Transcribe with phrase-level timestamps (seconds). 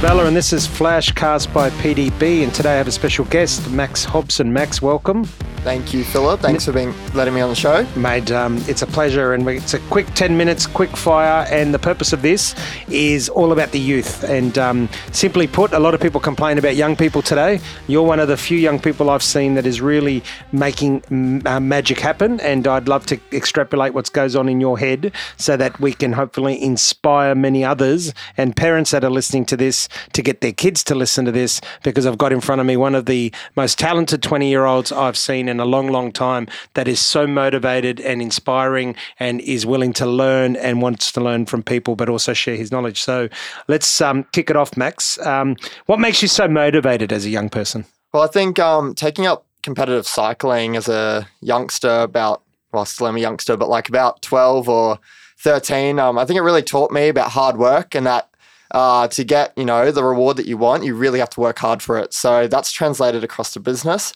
[0.00, 2.42] Bella, and this is Flashcast by PDB.
[2.42, 4.52] And today I have a special guest, Max Hobson.
[4.52, 5.24] Max, welcome.
[5.64, 6.40] Thank you, Philip.
[6.40, 7.86] Thanks for being letting me on the show.
[7.96, 11.46] Mate, um, it's a pleasure, and it's a quick 10 minutes, quick fire.
[11.50, 12.54] And the purpose of this
[12.90, 14.24] is all about the youth.
[14.24, 17.60] And um, simply put, a lot of people complain about young people today.
[17.86, 20.22] You're one of the few young people I've seen that is really
[20.52, 22.40] making uh, magic happen.
[22.40, 26.12] And I'd love to extrapolate what goes on in your head so that we can
[26.12, 30.84] hopefully inspire many others and parents that are listening to this to get their kids
[30.84, 33.78] to listen to this because I've got in front of me one of the most
[33.78, 38.00] talented 20 year olds I've seen in a long, long time that is so motivated
[38.00, 42.32] and inspiring and is willing to learn and wants to learn from people, but also
[42.32, 43.00] share his knowledge.
[43.00, 43.28] So
[43.68, 45.18] let's um, kick it off, Max.
[45.24, 47.84] Um, what makes you so motivated as a young person?
[48.12, 53.16] Well, I think um, taking up competitive cycling as a youngster, about, well, still am
[53.16, 54.98] a youngster, but like about 12 or
[55.38, 58.28] 13, um, I think it really taught me about hard work and that
[58.70, 61.58] uh, to get you know the reward that you want, you really have to work
[61.58, 62.12] hard for it.
[62.12, 64.12] So that's translated across to business.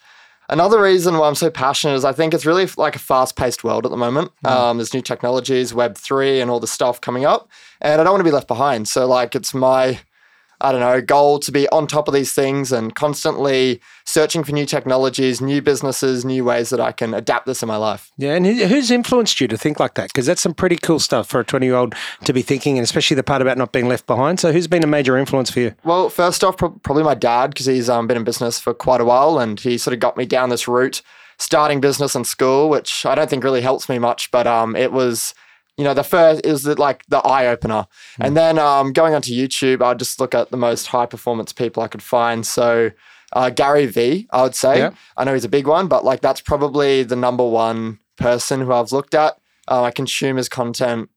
[0.51, 3.65] Another reason why I'm so passionate is I think it's really like a fast paced
[3.65, 4.33] world at the moment.
[4.45, 4.51] Mm.
[4.51, 7.51] Um, there's new technologies, Web3, and all the stuff coming up.
[7.83, 8.89] And I don't want to be left behind.
[8.89, 10.01] So, like, it's my
[10.61, 14.53] I don't know, goal to be on top of these things and constantly searching for
[14.53, 18.11] new technologies, new businesses, new ways that I can adapt this in my life.
[18.17, 20.09] Yeah, and who's influenced you to think like that?
[20.09, 22.85] Because that's some pretty cool stuff for a 20 year old to be thinking, and
[22.85, 24.41] especially the part about not being left behind.
[24.41, 25.75] So, who's been a major influence for you?
[25.85, 29.05] Well, first off, probably my dad, because he's um, been in business for quite a
[29.05, 31.03] while and he sort of got me down this route
[31.39, 34.93] starting business in school, which I don't think really helps me much, but um, it
[34.93, 35.35] was
[35.79, 37.87] you know, the first is the, like the eye opener.
[38.19, 38.27] Mm.
[38.27, 41.83] And then um, going onto YouTube, I'd just look at the most high performance people
[41.83, 42.45] I could find.
[42.45, 42.91] So
[43.33, 44.79] uh, Gary Vee, I would say.
[44.79, 44.91] Yeah.
[45.17, 48.73] I know he's a big one, but like that's probably the number one person who
[48.73, 49.39] I've looked at.
[49.69, 51.11] Uh, I consume his content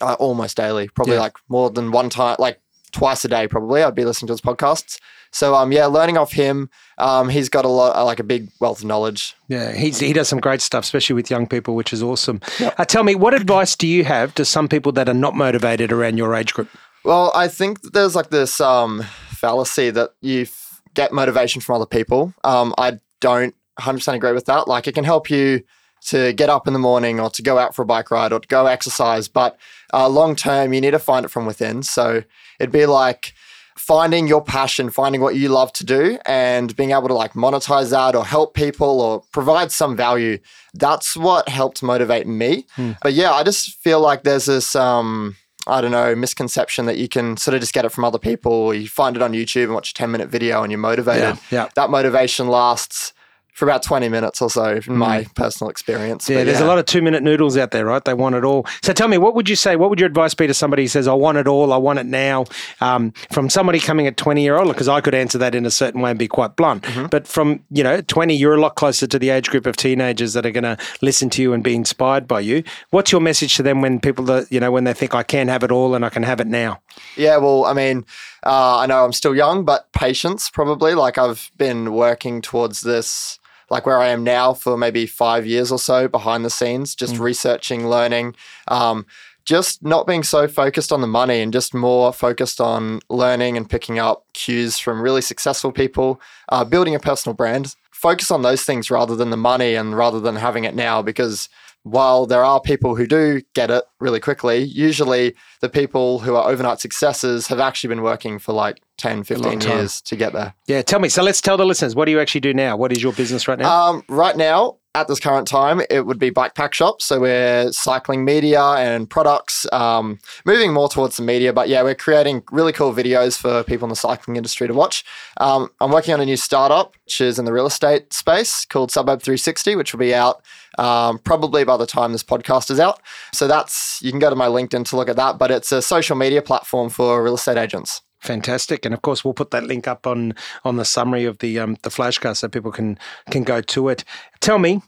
[0.00, 1.20] uh, almost daily, probably yeah.
[1.20, 2.60] like more than one time, like
[2.96, 3.82] twice a day, probably.
[3.82, 4.98] I'd be listening to his podcasts.
[5.30, 6.70] So um, yeah, learning off him.
[6.96, 9.34] Um, he's got a lot, uh, like a big wealth of knowledge.
[9.48, 12.40] Yeah, he's, he does some great stuff, especially with young people, which is awesome.
[12.58, 12.74] Yep.
[12.78, 15.92] Uh, tell me, what advice do you have to some people that are not motivated
[15.92, 16.70] around your age group?
[17.04, 21.86] Well, I think there's like this um, fallacy that you f- get motivation from other
[21.86, 22.32] people.
[22.42, 24.68] Um, I don't 100% agree with that.
[24.68, 25.62] Like, it can help you
[26.08, 28.40] to get up in the morning or to go out for a bike ride or
[28.40, 29.58] to go exercise, but
[29.92, 31.82] uh, long term, you need to find it from within.
[31.82, 32.22] So
[32.60, 33.32] it'd be like,
[33.76, 37.90] finding your passion, finding what you love to do, and being able to like monetize
[37.90, 40.38] that or help people or provide some value.
[40.74, 42.66] That's what helped motivate me.
[42.74, 42.92] Hmm.
[43.02, 45.36] But yeah, I just feel like there's this um
[45.68, 48.52] I don't know, misconception that you can sort of just get it from other people.
[48.52, 51.38] Or you find it on YouTube and watch a 10 minute video and you're motivated.
[51.50, 51.68] Yeah, yeah.
[51.74, 53.12] That motivation lasts
[53.56, 54.96] for about 20 minutes or so, in mm.
[54.96, 56.28] my personal experience.
[56.28, 56.66] Yeah, but there's yeah.
[56.66, 58.04] a lot of two minute noodles out there, right?
[58.04, 58.66] They want it all.
[58.82, 59.76] So tell me, what would you say?
[59.76, 61.98] What would your advice be to somebody who says, I want it all, I want
[61.98, 62.44] it now?
[62.82, 65.70] Um, from somebody coming at 20 year old, because I could answer that in a
[65.70, 66.82] certain way and be quite blunt.
[66.82, 67.06] Mm-hmm.
[67.06, 70.34] But from, you know, 20, you're a lot closer to the age group of teenagers
[70.34, 72.62] that are going to listen to you and be inspired by you.
[72.90, 75.48] What's your message to them when people, that, you know, when they think I can
[75.48, 76.82] have it all and I can have it now?
[77.16, 78.04] Yeah, well, I mean,
[78.44, 80.92] uh, I know I'm still young, but patience probably.
[80.92, 83.38] Like I've been working towards this
[83.70, 87.14] like where I am now for maybe five years or so behind the scenes, just
[87.14, 87.20] mm.
[87.20, 88.36] researching, learning,
[88.68, 89.06] um,
[89.44, 93.70] just not being so focused on the money and just more focused on learning and
[93.70, 97.74] picking up cues from really successful people, uh, building a personal brand.
[97.92, 101.48] Focus on those things rather than the money and rather than having it now because
[101.86, 106.50] while there are people who do get it really quickly, usually the people who are
[106.50, 110.52] overnight successes have actually been working for like 10, 15 years to get there.
[110.66, 111.08] Yeah, tell me.
[111.08, 112.76] So let's tell the listeners, what do you actually do now?
[112.76, 113.70] What is your business right now?
[113.70, 117.04] Um, right now, at this current time, it would be bike pack shops.
[117.04, 121.52] So we're cycling media and products, um, moving more towards the media.
[121.52, 125.04] But yeah, we're creating really cool videos for people in the cycling industry to watch.
[125.36, 128.90] Um, I'm working on a new startup, which is in the real estate space called
[128.90, 130.42] Suburb 360, which will be out
[130.78, 132.98] um, probably by the time this podcast is out.
[133.34, 135.82] So that's, you can go to my LinkedIn to look at that, but it's a
[135.82, 138.00] social media platform for real estate agents.
[138.20, 140.34] Fantastic, and of course we'll put that link up on
[140.64, 142.98] on the summary of the um, the flashcast so people can
[143.30, 144.04] can go to it.
[144.40, 144.82] Tell me,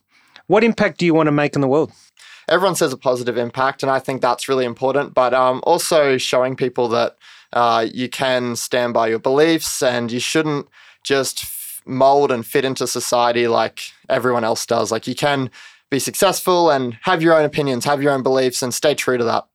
[0.48, 1.92] what impact do you want to make in the world?
[2.48, 5.14] Everyone says a positive impact, and I think that's really important.
[5.14, 7.16] But um, also showing people that
[7.52, 10.66] uh, you can stand by your beliefs, and you shouldn't
[11.04, 11.44] just
[11.86, 14.90] mold and fit into society like everyone else does.
[14.90, 15.50] Like you can
[15.90, 19.24] be successful and have your own opinions, have your own beliefs, and stay true to
[19.24, 19.46] that.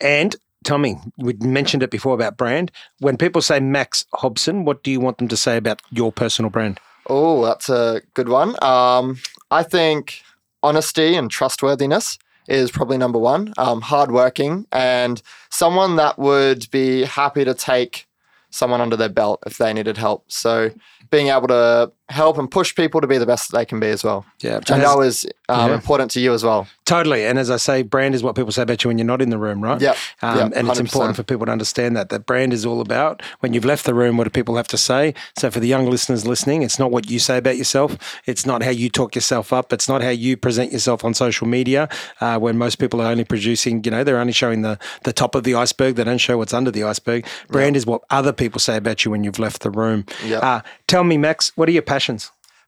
[0.00, 2.70] And Tommy, we mentioned it before about brand.
[3.00, 6.50] When people say Max Hobson, what do you want them to say about your personal
[6.50, 6.80] brand?
[7.08, 8.54] Oh, that's a good one.
[8.62, 9.18] Um,
[9.50, 10.22] I think
[10.62, 12.18] honesty and trustworthiness
[12.48, 13.52] is probably number one.
[13.58, 18.06] Um, hardworking and someone that would be happy to take
[18.50, 20.30] someone under their belt if they needed help.
[20.30, 20.70] So
[21.10, 23.86] being able to help and push people to be the best that they can be
[23.88, 24.26] as well.
[24.40, 25.74] Yeah, Which I know is um, yeah.
[25.74, 26.66] important to you as well.
[26.84, 27.24] Totally.
[27.24, 29.30] And as I say, brand is what people say about you when you're not in
[29.30, 29.80] the room, right?
[29.80, 30.82] Yeah, Um, Yep, and it's 100%.
[30.82, 32.10] important for people to understand that.
[32.10, 34.76] That brand is all about when you've left the room, what do people have to
[34.76, 35.14] say?
[35.38, 37.96] So for the young listeners listening, it's not what you say about yourself.
[38.26, 39.72] It's not how you talk yourself up.
[39.72, 41.88] It's not how you present yourself on social media
[42.20, 45.34] uh, when most people are only producing, you know, they're only showing the, the top
[45.34, 45.94] of the iceberg.
[45.94, 47.26] They don't show what's under the iceberg.
[47.48, 50.04] Brand is what other people say about you when you've left the room.
[50.26, 50.38] Yeah.
[50.40, 52.01] Uh, tell me, Max, what are your passions?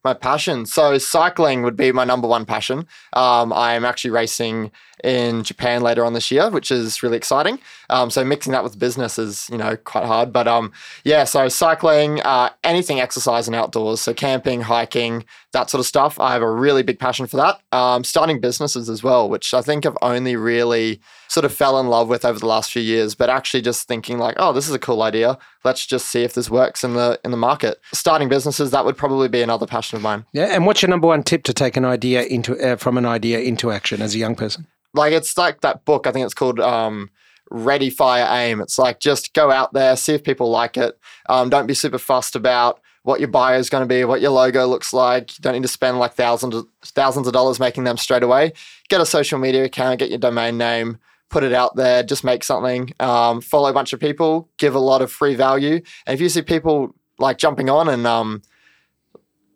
[0.05, 0.67] My passion.
[0.67, 2.87] So cycling would be my number one passion.
[3.15, 4.71] Um, I am actually racing
[5.03, 7.59] in Japan later on this year, which is really exciting.
[7.89, 10.73] Um, so mixing that with business is you know quite hard, but um,
[11.05, 11.25] yeah.
[11.25, 15.25] So cycling, uh, anything exercise and outdoors, so camping, hiking,
[15.55, 16.21] that sort of stuff.
[16.21, 17.61] I have a really big passion for that.
[17.73, 21.89] Um, starting businesses as well, which I think I've only really sort of fell in
[21.89, 23.15] love with over the last few years.
[23.15, 25.39] But actually, just thinking like, oh, this is a cool idea.
[25.65, 27.81] Let's just see if this works in the in the market.
[27.93, 30.27] Starting businesses that would probably be another passion of mine.
[30.33, 30.47] Yeah.
[30.47, 33.41] And what's your number one tip to take an idea into uh, from an idea
[33.41, 34.67] into action as a young person?
[34.95, 36.07] like it's like that book.
[36.07, 37.11] I think it's called um,
[37.51, 38.61] Ready, Fire, Aim.
[38.61, 40.99] It's like just go out there, see if people like it.
[41.29, 44.31] Um, don't be super fussed about what your bio is going to be, what your
[44.31, 45.39] logo looks like.
[45.39, 48.53] You don't need to spend like thousands of thousands of dollars making them straight away.
[48.89, 50.99] Get a social media account, get your domain name,
[51.29, 52.93] put it out there, just make something.
[53.01, 56.29] Um, follow a bunch of people, give a lot of free value, and if you
[56.31, 58.43] see people like jumping on and um,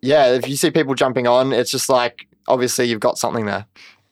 [0.03, 3.67] yeah, if you see people jumping on, it's just like obviously you've got something there.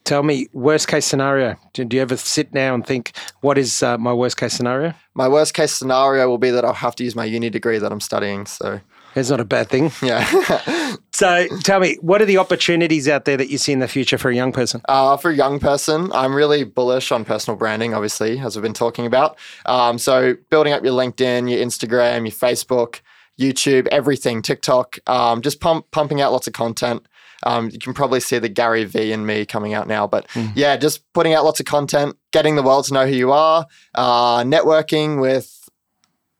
[0.04, 1.56] Tell me, worst case scenario.
[1.72, 4.94] Do, do you ever sit now and think, what is uh, my worst case scenario?
[5.14, 7.90] My worst case scenario will be that I'll have to use my uni degree that
[7.90, 8.46] I'm studying.
[8.46, 8.80] So,
[9.16, 9.90] It's not a bad thing.
[10.02, 10.94] yeah.
[11.12, 14.18] So tell me, what are the opportunities out there that you see in the future
[14.18, 14.82] for a young person?
[14.86, 18.74] uh, for a young person, I'm really bullish on personal branding, obviously, as we've been
[18.74, 19.38] talking about.
[19.64, 23.00] Um, so, building up your LinkedIn, your Instagram, your Facebook,
[23.40, 27.06] YouTube, everything, TikTok, um, just pump, pumping out lots of content.
[27.44, 30.76] Um, you can probably see the Gary Vee and me coming out now, but yeah,
[30.76, 34.42] just putting out lots of content, getting the world to know who you are, uh,
[34.42, 35.66] networking with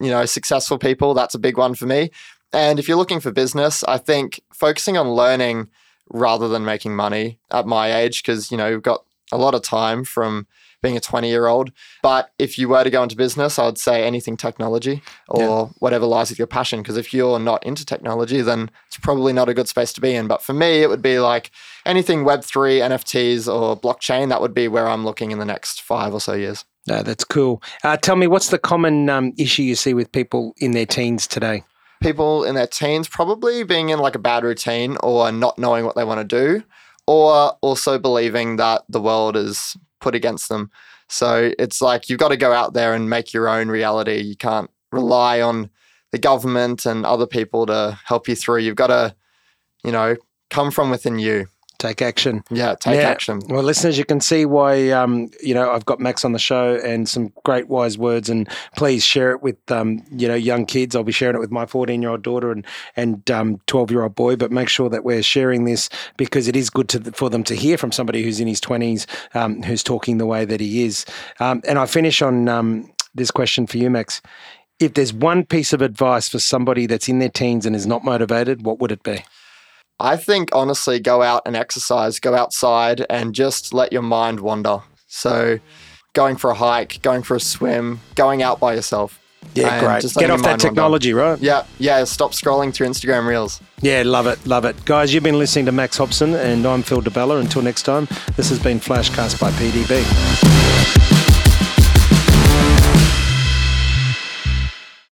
[0.00, 1.14] you know successful people.
[1.14, 2.10] That's a big one for me.
[2.52, 5.68] And if you're looking for business, I think focusing on learning
[6.10, 9.62] rather than making money at my age, because you know you've got a lot of
[9.62, 10.46] time from
[10.82, 11.72] being a 20 year old.
[12.02, 15.64] But if you were to go into business, I would say anything technology or Yeah.
[15.80, 16.80] whatever lies with your passion.
[16.82, 20.14] Because if you're not into technology, then it's probably not a good space to be
[20.14, 20.28] in.
[20.28, 21.50] But for me, it would be like
[21.86, 24.28] anything Web3, NFTs, or blockchain.
[24.28, 26.64] That would be where I'm looking in the next five or so years.
[26.86, 27.62] No, that's cool.
[27.82, 31.26] Uh, tell me, what's the common um, issue you see with people in their teens
[31.26, 31.64] today?
[32.02, 35.96] People in their teens probably being in like a bad routine or not knowing what
[35.96, 36.62] they want to do
[37.06, 40.70] or also believing that the world is put against them.
[41.08, 44.20] So it's like you've got to go out there and make your own reality.
[44.20, 45.70] You can't rely on
[46.12, 48.58] the government and other people to help you through.
[48.58, 49.14] You've got to
[49.84, 50.16] you know
[50.50, 52.42] come from within you Take action.
[52.50, 53.08] yeah take Yeah.
[53.08, 56.38] action Well, listeners, you can see why um, you know I've got Max on the
[56.38, 58.30] show and some great wise words.
[58.30, 60.96] And please share it with um, you know young kids.
[60.96, 62.64] I'll be sharing it with my 14 year old daughter and
[62.96, 64.36] and um, 12 year old boy.
[64.36, 67.54] But make sure that we're sharing this because it is good to, for them to
[67.54, 71.04] hear from somebody who's in his 20s um, who's talking the way that he is.
[71.40, 74.22] Um, and I finish on um, this question for you, Max.
[74.78, 78.04] If there's one piece of advice for somebody that's in their teens and is not
[78.04, 79.24] motivated, what would it be?
[79.98, 84.82] I think honestly, go out and exercise, go outside and just let your mind wander.
[85.06, 85.58] So,
[86.12, 89.18] going for a hike, going for a swim, going out by yourself.
[89.54, 90.02] Yeah, great.
[90.02, 91.38] just Get off that technology, right?
[91.38, 92.04] Yeah, yeah.
[92.04, 93.60] Stop scrolling through Instagram reels.
[93.80, 94.84] Yeah, love it, love it.
[94.84, 97.38] Guys, you've been listening to Max Hobson, and I'm Phil Di Bella.
[97.38, 100.55] Until next time, this has been Flashcast by PDB.